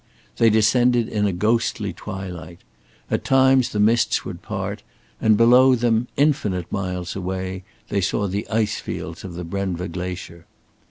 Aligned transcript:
They 0.37 0.49
descended 0.49 1.07
in 1.07 1.27
a 1.27 1.31
ghostly 1.31 1.93
twilight. 1.93 2.61
At 3.11 3.23
times 3.23 3.69
the 3.69 3.79
mists 3.79 4.25
would 4.25 4.41
part, 4.41 4.81
and 5.21 5.37
below 5.37 5.75
them 5.75 6.07
infinite 6.17 6.71
miles 6.71 7.15
away 7.15 7.63
they 7.89 8.01
saw 8.01 8.25
the 8.27 8.47
ice 8.49 8.79
fields 8.79 9.23
of 9.23 9.35
the 9.35 9.45
Brenva 9.45 9.89
glacier. 9.89 10.47